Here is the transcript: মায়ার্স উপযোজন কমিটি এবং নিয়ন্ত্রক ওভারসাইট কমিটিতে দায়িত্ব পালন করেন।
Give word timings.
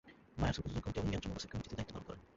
মায়ার্স 0.39 0.59
উপযোজন 0.59 0.81
কমিটি 0.83 0.99
এবং 0.99 1.09
নিয়ন্ত্রক 1.11 1.31
ওভারসাইট 1.31 1.51
কমিটিতে 1.53 1.75
দায়িত্ব 1.77 1.91
পালন 1.93 2.05
করেন। 2.07 2.21